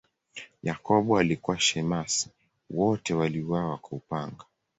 [0.63, 2.29] Yakobo alikuwa shemasi,
[2.69, 4.43] wote waliuawa kwa upanga.